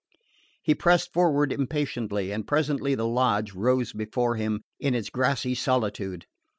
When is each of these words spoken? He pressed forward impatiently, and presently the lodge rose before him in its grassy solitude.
He 0.63 0.73
pressed 0.73 1.13
forward 1.13 1.53
impatiently, 1.53 2.31
and 2.31 2.47
presently 2.47 2.95
the 2.95 3.05
lodge 3.05 3.53
rose 3.53 3.93
before 3.93 4.35
him 4.35 4.61
in 4.79 4.95
its 4.95 5.11
grassy 5.11 5.53
solitude. 5.53 6.25